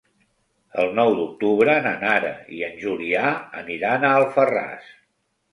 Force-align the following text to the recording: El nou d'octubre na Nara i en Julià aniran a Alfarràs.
El 0.83 0.87
nou 0.99 1.11
d'octubre 1.19 1.75
na 1.87 1.91
Nara 2.05 2.33
i 2.61 2.63
en 2.71 2.81
Julià 2.87 3.29
aniran 3.63 4.09
a 4.11 4.15
Alfarràs. 4.23 4.91